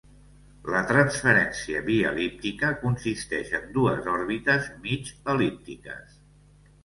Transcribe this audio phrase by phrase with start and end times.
[0.75, 6.19] La transferència biel·líptica consisteix en dues òrbites mig el·líptiques.